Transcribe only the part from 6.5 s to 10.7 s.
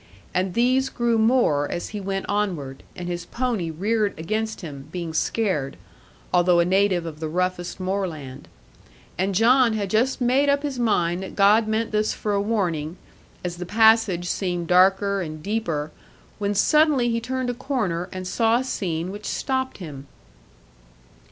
a native of the roughest moorland. And John had just made up